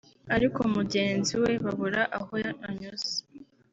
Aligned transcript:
ariko 0.35 0.59
mugenzi 0.75 1.33
we 1.41 1.51
babura 1.63 2.01
aho 2.17 2.33
anyuze 2.67 3.13